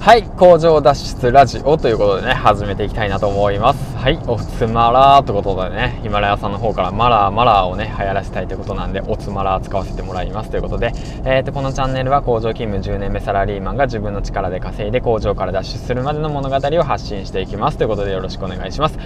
[0.00, 3.96] はい工場脱出ラジオということでね始めていきたいなと思います。
[3.98, 10.94] はいおつまらーということでねヒマラヤさんの方からマラーマラーをね流行らせたいということなんでおつまらー使わせてもらいますということで、
[11.26, 18.96] えー、とこのチャンネルは工場勤務10年目サラリーマンが自分の力で稼いで工場から脱出するまでの物語を発信していきますということでよろしくお願いします。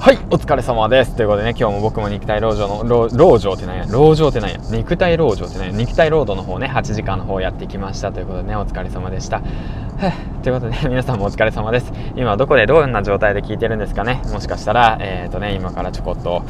[0.00, 3.86] はいお疲れ様ですということでね今日も僕も肉体労働の労働ってなんや？
[3.90, 4.58] 労働ってなんや？
[4.70, 5.72] 肉体労働ってなんや？
[5.72, 9.40] 肉体労働の方ね8時間の方やってきましたということでねお疲れ様でした。
[10.42, 11.92] ということで、 皆さんもお疲れ様です。
[12.16, 14.20] 今どこでどんな状態で聞いてるんですかね。
[14.32, 16.42] もしかしたら、えっ、ー、とね、今からちょこっと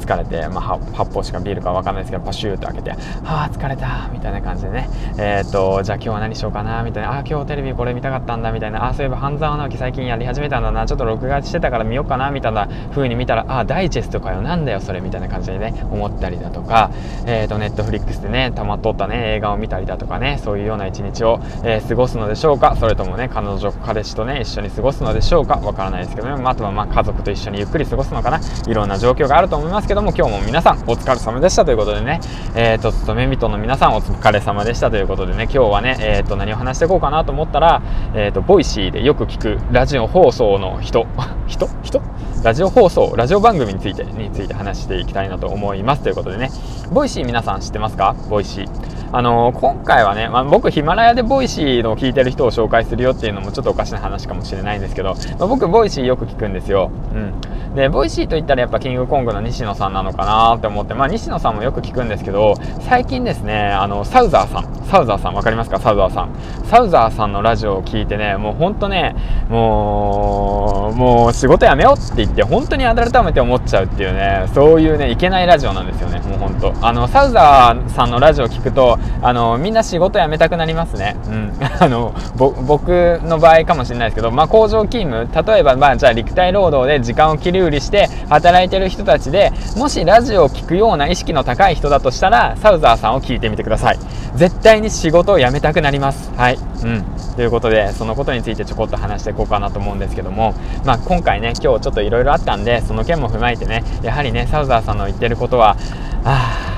[0.00, 4.88] 疲れて、まあ、発泡しかビールかわかんないですけど、パシューと開けて、はあ、疲れた、みたいな感じでね、
[5.18, 16.90] えっ、ー、と、じゃあ今日は何しようかな、みたいな、あ、今日テレビこれ見たかったんだ、みたいな、あ、そういえば半沢直樹最近やり始めたんだな、ちょっと録画してたから見ようかな、みたいな風に見たら、ああ、ダイジェストかよ、なんだよ、それ、みたいな感じでね、思ったりだとか、
[17.26, 25.56] えっ、ー、と、ネットフリックスでね、たまっとったね、映画を見たりだとかね、そういうような一日を、え過ごすのでしょうか、それともね、彼女、彼氏とね一緒に過ごすのでしょうか？
[25.56, 28.40] わからないですけどね、まあ、あとはま家族と一緒にゆっくり過ごすのかな？
[28.66, 32.20] いろんな状況があると思いますけども今日も皆さんお疲れ様でしたということでね、
[32.56, 35.44] えーと、勤め人の皆さんお疲れ様でしたということでね。
[35.44, 37.82] 今日はね、えーと、何を話していこうかなと思ったら、
[38.14, 41.06] えーと、ボイシーでよく聞くラジオ放送の人。
[41.46, 41.68] 人？
[41.82, 42.02] 人？
[42.42, 46.50] ラジオ放送ラジオ番組についてについて話していきたいなと思いますということでね。
[46.92, 48.14] ボイシー皆さん知ってますか？
[48.28, 48.87] ボイシー。
[49.10, 56.90] あのー、今回はね、まあ、僕ヒマラヤでボイシーの聞いてる人を紹介するよっていうのもちょっとおかしな話かもしれないんですけど、まあ、僕ボイシーよく聞くんですよ。
[57.14, 57.74] うん。
[57.74, 65.78] で、ボイシーといったらやっぱキングコングの西野さんなのかなって思って、まあ西野さんもよく聞くんですけど、最近ですね、あの、サウザーさん、サウザーさんわかりますか？
[65.78, 66.30] サウザーさん。
[66.64, 69.14] サウザーさんのラジオを聞いてね、もうほんとね、
[69.48, 76.74] もう、もう仕事辞めようって言って、本当に改めて思っちゃうっていうね、そういうね、いけないラジオなんですよね、もうほんと。
[76.80, 81.16] あの、サウザーさんのラジオを聞くと、あの、みんな仕事辞めたくなりますね。
[81.26, 81.52] うん。
[81.80, 93.98] あの、僕の場合かもしれないですけど、まあ工場勤務、例えば、まあじゃあ陸体労働で時間を切り売りして働いてる人たちで、もしラジオを聴くような意識の高い人だとしたら、サウザーさんを聞いてみてください。
[94.34, 96.30] 絶対に仕事を辞めたくなります。
[96.36, 96.58] はい。
[96.84, 97.04] うん。
[97.36, 100.54] ということで、そのことについてちょこっと話していこうかなと思うんですけども、
[100.84, 105.76] まあ今回ね、今日ちょっといろいろあったんで、その件も踏まえてね、やはりね、サウザーさんの言ってることは、
[106.24, 106.77] ああ、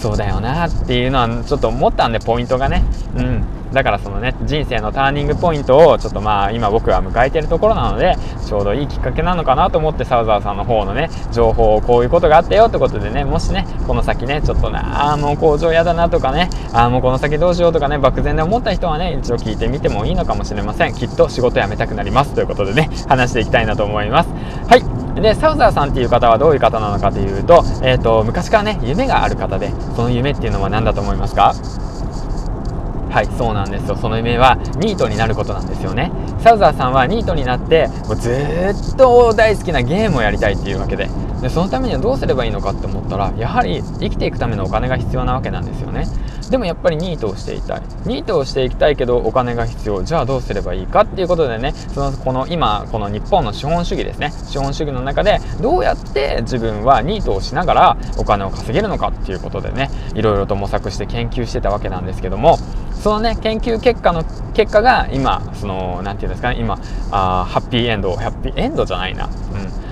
[0.00, 2.84] そうだよなっていうのはちょっと思ったんでポイントがね。
[3.16, 3.44] うん。
[3.72, 8.16] だからそのね人生のターニングポイントをちょっとまあ今僕は迎えてるところなので
[8.46, 20.94] ちょうどいいきっかけなのかなと思ってサウザーさんの方のね情報をこういうことがあったよってことでねもしねこの先ねちょっとなあもう工場嫌だなとかねああもうこの先どうしようとかね漠然で思った人はね一度聞いてみてもいいのかもしれません。
[20.94, 24.30] きっと仕事辞めたくなりますということでね話していきたいなと思います。
[24.30, 25.07] はい。
[25.20, 31.54] でサウザーさんっていう方はどういう方なのかというと,、えーと、昔からね夢がある方でその夢っていうのは何だと思いますか？
[33.10, 33.96] はいそうなんですよ。
[33.96, 36.12] その夢はニートになることなんですよね。
[36.40, 41.08] サウザーさんはニートになってもうずっと大好きなゲームをやりたいっていうわけで。
[41.40, 46.04] でそのためにはどうすればいいのかって思ったらやはり生きていくためのお金が必要なわけなんですよね。
[46.50, 47.82] でもやっぱりニートをしていたい。
[48.06, 50.02] ニートをしていきたいけどお金が必要。
[50.02, 54.32] じゃあどうすればいいかっていうことでねそのこの今この日本の資本主義ですね。
[54.48, 62.58] 資本主義の中でどうやって自分はニートをしながらお金を稼げるのかっていうことでねいろいろと模索して研究してたわけなんですけども
[63.02, 66.78] そのね研究結果の結果が今その何て言うんですかね今
[67.10, 69.26] あハッピーエンドハッピーエンドじゃないな。
[69.26, 69.32] うん。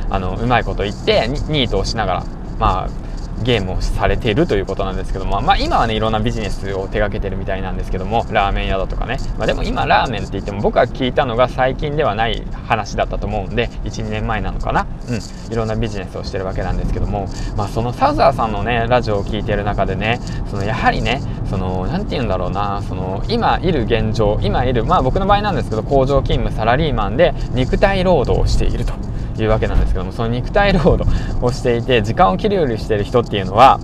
[0.09, 2.25] あのうまいこと言ってニートをしながら
[2.59, 3.06] まあ
[3.43, 14.87] ゲームをされているということなんですけども、まあ、今はねいろんなビジネスを手掛けてるみたいなんですけどもラーメン屋だとかね、まあ、でも今ラーメンって言っても僕が聞いたのが最近ではない話だったと思うんで12年前なのかな。
[15.09, 15.53] うん。
[15.53, 20.21] いろんなビジネスをしてるわけなんですけども、まあ、そのサザーさんのねラジオを聞いてる中でね
[20.51, 28.95] そのやはりねその何て言うんだろうなその今いる現状今いるまあ僕の場合なんですけど工場勤務サラリーマンで肉体労働をしていると。
[29.43, 31.09] いうわけなんですけどもその肉体労働
[31.43, 33.81] をしていて時間を切り売りしてる人っていうのは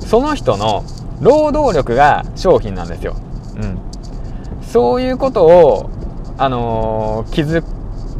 [0.00, 0.84] その人の
[1.20, 3.16] 労働力が商品なんですよ。
[3.56, 3.78] うん、
[4.62, 5.90] そういうことを、
[6.38, 7.64] あのー、気づ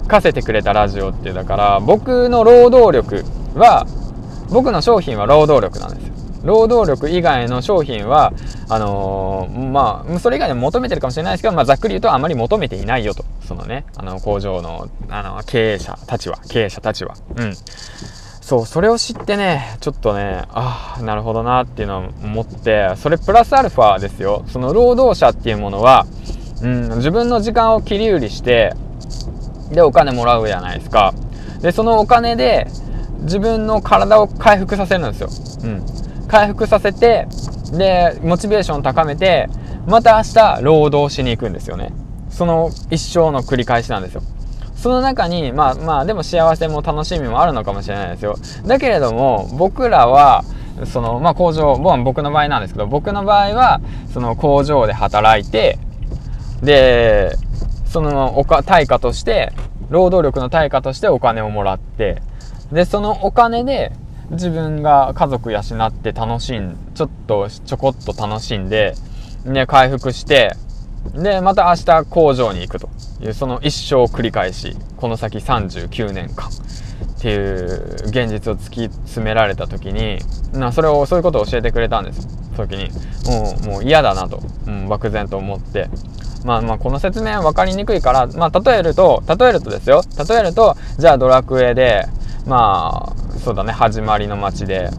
[0.06, 3.25] かせてくれたラジオっていうだから僕の労働力
[3.59, 3.87] は
[4.50, 6.16] 僕の商品は労働力なんですよ。
[6.46, 8.32] 労働力以外の商品は
[8.69, 13.25] あのー、まあそれ以外でも求めてるかもしれないですけど、まあ、ざっくり言うとあまり求めていないよと。
[13.46, 17.14] そのねあの工場のあの経営者たちは経営者たちは。
[17.37, 17.54] うん。
[18.40, 24.44] そうそれを知ってねちょっとねああなるほどなっていうのを思ってそれプラスアルファですよ。
[24.46, 26.06] その労働者っていうものは、
[26.62, 28.72] うん、自分の時間を切り売りして
[29.72, 31.12] でお金もらうじゃないですか。
[31.60, 32.69] でそのお金で
[33.22, 35.28] 自分の体を回復させるんですよ、
[35.64, 35.84] うん、
[36.28, 37.26] 回復させて
[37.73, 39.49] でモチベーション高めて
[39.87, 41.93] また明日労働しに行くんですよね。
[42.31, 44.23] その一生の繰り返しなんですよ。
[44.75, 48.37] その中にまあまあでも幸せも楽しみもあるのかもしれないですよ。
[48.67, 50.44] だけれども僕らは
[50.84, 53.81] そのまあ工場僕の場合なんですけど僕の場合は
[54.12, 55.79] その工場で働いて
[56.62, 57.37] で
[57.87, 59.52] そのおか対価として
[59.88, 62.20] 労働力の対価としてお金をもらって
[62.72, 63.93] でそのお金で
[64.31, 68.94] 自分が家族養って楽しんちょっとちょこっと楽しんで
[69.44, 70.52] で回復して
[71.14, 72.88] でまた明日工場に行くと
[73.20, 80.19] いうその一生を繰り返しこの先39年間っていう現実を突き詰められた時に
[80.52, 82.26] なそれをそういうことを教えてくれたんです。
[82.56, 82.90] 時に
[83.31, 85.88] もうもう嫌だなと、うん、漠然と思って。
[86.44, 92.06] まあまあこの説明は分かりにくいから、まあ例えると、例えるとですよ、例えると、じゃあドラクエで、
[92.46, 93.16] まあ、
[93.46, 94.90] そうだね、始まりの街で、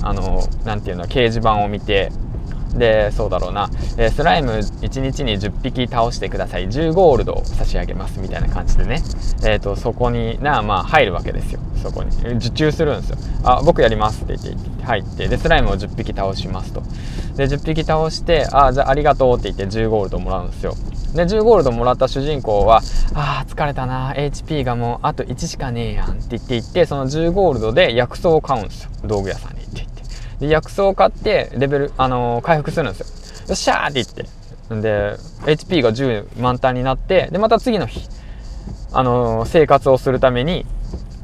[0.00, 2.10] あの、なんていうの、掲示板を見て、
[2.74, 3.68] で、そうだろうな、
[3.98, 6.68] えー、スライム1日に10匹倒してください。
[6.68, 9.02] 10ゴールド差し上げますみたいな感じでね、
[9.44, 11.60] えっ、ー、と、そこにな、まあ、入るわけですよ。
[11.82, 12.16] そこに。
[12.36, 13.18] 受注するんですよ。
[13.44, 16.80] あ、僕やりますって言って入って、で、スライムを10匹倒しますと。
[17.36, 20.74] で、10匹倒して、あ、じゃあありがとうって言って10ゴールドもらうんですよ。
[21.14, 22.82] で、10ゴールドもらった主人公は、
[23.14, 28.90] あー疲れたな、HP がもうあと1しかねえやんって言って言って、その10ゴールドで薬草を買うんですよ。
[29.04, 30.02] 道具屋さんに行って言って。
[30.46, 33.48] で、薬草を買って、レベル、あのー、回復するんですよ。
[33.48, 34.40] よっしゃーって言って。
[34.80, 35.16] で、
[35.52, 38.08] HP が10満タンになって、で、また次の日、
[38.92, 40.64] あのー、生活をするために、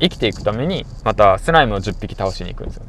[0.00, 2.84] 生きていくために、またスライムを10匹倒しに行くんですよ。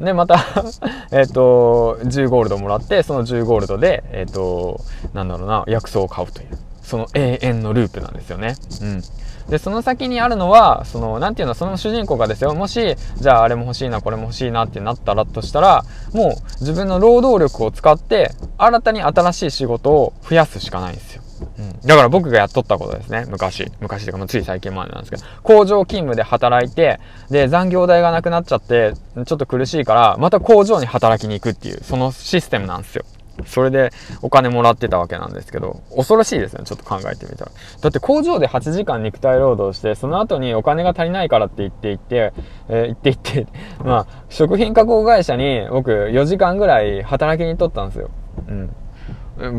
[0.00, 0.38] で、また
[1.12, 4.80] えっと、10ゴールドもらって、その10ゴールドで、えっ、ー、と、
[5.12, 8.56] なんだろうな、薬草を買うという、その永遠のループなんですよね。
[8.82, 9.02] うん。
[9.50, 21.22] で、その先にあるのは、その、なていうの、その主人公がですよ、もし、じゃああれも欲しいな、これも欲しいなってなったらとしたら、もう自分の労働力を使って、新たに新しい仕事を増やすしかないんですよ。
[21.58, 23.24] うん、だから僕がやっとったことですね。
[23.28, 23.70] 昔。
[23.80, 25.22] 昔というか、つい最近までなんですけど。
[25.42, 27.00] 工場勤務で働いて、
[27.30, 28.94] で、残業代がなくなっちゃって、
[29.26, 33.04] ちょっと苦しいから、また工場に働きに行くっていう、そのシステムなんですよ。
[33.46, 33.90] それで
[34.22, 37.52] お金もらってたわけなんですけど、恐ろしいですね、ちょっと考えてみたら。
[37.80, 42.32] だって工場で8時間肉体労働して、その後にお金が足りないからって言って言って、
[42.68, 43.52] えー、言って言って、
[43.84, 48.10] まあ、食品加工会社に僕4時間ぐらい働きに行っとったんですよ。
[48.48, 48.74] うん。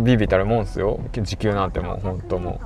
[0.04, 1.00] ビビたるもんすよ。
[1.12, 2.60] 時給なんてもう本当も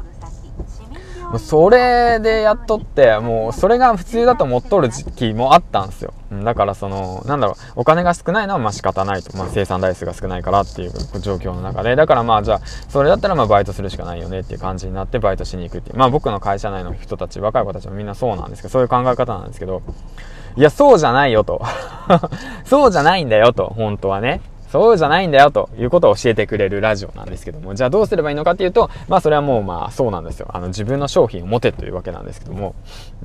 [1.33, 1.39] う。
[1.39, 6.13] それでやっとってもうそれが普通だと思っとる時期もあったんですよ。
[6.43, 11.95] だからそのなんだろうお金が少ないのはまあ仕方ないと、まあ、生産台数が少ないからっていう状況の中で。
[11.95, 15.97] だからまあじゃあそれだったらまあバイトするしかないよねっていう感じになってバイトしに行くっていう。
[15.97, 19.81] まあ僕の会社内の人たち若い子たちもみんなそうなんですけどそういう考え方なんですけど。
[20.57, 21.61] いやそうじゃないよと。
[22.63, 24.41] そうじゃないんだよと本当はね。
[24.75, 30.47] そうじゃないんだよということを教えてくれるラジオなんですけども、じゃあどうすればいいのかっていうと、まあそれはもうまあそうなんですよ。
[30.49, 32.75] あの自分の商品を持てというわけなんですけども、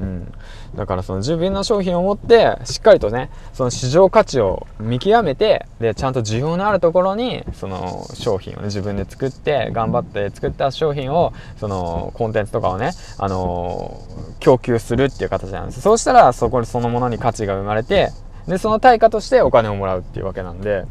[0.00, 0.32] うん。
[0.76, 14.00] だからその自分の商品を持って、しっかりとね、その市場価値を見極めて、で、ちゃんと需要のあるところに、その商品をね、自分で作って、頑張って作った商品を、そのコンテンツとかをね、あの
[14.38, 15.80] 供給するっていう形なんです。
[15.80, 18.10] そうしたら、そこにそのものに価値が生まれて、
[18.46, 20.84] で、その対価としてお金をもらうっていうわけなんで、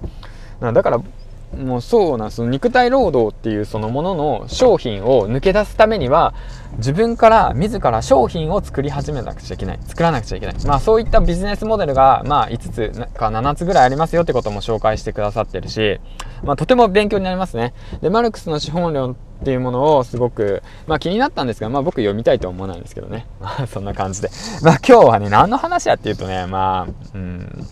[0.62, 1.02] だから
[1.58, 6.36] もうそうなんその肉体労働っていうそのものの商品を抜け出すためには
[6.78, 16.00] 自分から自ら商品を作り始めなくちゃいけない作らなくちゃいけないまあそういったビジネスモデルがまあ5つか7つぐらいありますよってことも紹介してくださってるし
[16.44, 23.26] まあとても勉強になりますねでマルクスの資本論っていうものをすごく、まあ気になったんですが、まあ僕読みたいとは思わないんですけどね。
[23.40, 24.30] まあそんな感じで。
[24.62, 27.66] まあ今日はね、何の話やっていうとね、まあ、うん、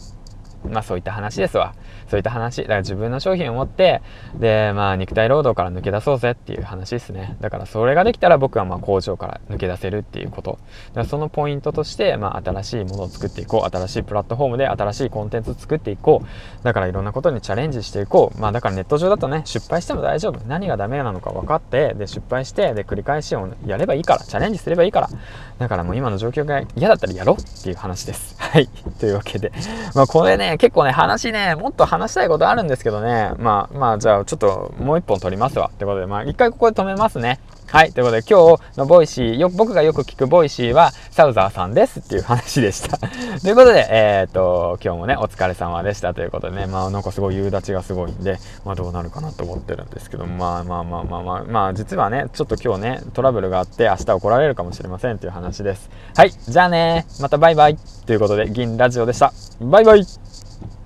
[0.70, 1.74] まあそういった話ですわ。
[2.10, 2.62] そういった話。
[2.64, 4.02] だから自分の商品を持って、
[4.36, 7.38] で、まあ肉体労働から抜け出そうぜっていう話ですね。
[7.42, 10.60] だからそれができたら僕はまあ工場から抜け出せるっていうこと。
[10.94, 13.78] だそのポイントとして、まあ新しいものを作っていこう。
[13.78, 16.64] 新しいプラットフォームで新しいコンテンツを作っていこう。
[16.64, 18.40] だからいろんなことにチャレンジしていこう。
[18.40, 20.40] まあだからネット上だとね、失敗しても大丈夫。
[20.48, 24.20] 何がダメなのか分かって、で、失敗して、で、繰り返しをやればいいから。
[24.22, 25.10] チャレンジすればいいから。
[25.58, 28.36] だからもう今の状況が嫌だったらやろうっていう話です。
[28.40, 28.68] はい。
[29.00, 29.52] というわけで。
[29.96, 33.32] まあこれね、結構ね、話ね、もっと話話したいことあるんですけどね。
[33.40, 35.72] まあまあ、じゃあちょっともう一本撮りますわ。
[35.74, 37.40] ってことで、まあ一回ここで止めますね。
[37.70, 37.92] はい。
[37.92, 42.98] ということで、今日のボイシー、よ、僕がよく聞くボイシーは、サウザーさんですっていう話でした。
[43.42, 55.90] ということで、えー、っと、今日もね、お疲れ様でしたということでね、まあなんかすごい夕立がすごいんで、まあどうなるかなと思ってるんですけど、まあまあまあまあまあ、まあ実はね、ちょっと今日ね、トラブルがあって明日怒られるかもしれませんという話です。
[56.16, 56.32] はい。
[56.32, 59.34] じゃあねまたバイバイということで、銀ラジオでした。
[59.60, 60.06] バイバイ